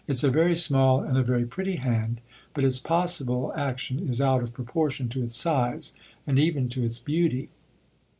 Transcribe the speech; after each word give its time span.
It's 0.07 0.23
a 0.23 0.31
very 0.31 0.55
small 0.55 1.01
and 1.03 1.15
a 1.15 1.21
very 1.21 1.45
pretty 1.45 1.75
hand, 1.75 2.21
but 2.55 2.63
its 2.63 2.79
possible 2.79 3.53
action 3.55 3.99
is 4.09 4.19
out 4.19 4.41
of 4.41 4.51
proportion 4.51 5.09
to 5.09 5.21
its 5.21 5.35
size 5.35 5.93
and 6.25 6.39
even 6.39 6.69
to 6.69 6.83
its 6.83 6.97
beauty. 6.97 7.49